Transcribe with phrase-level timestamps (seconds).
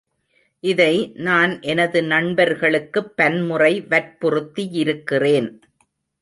[0.63, 1.11] இதை
[1.13, 5.49] நான் எனது நண்பர்களுக்குப் பன்முறை வற்புறுத்தியிருக்கிறேன்.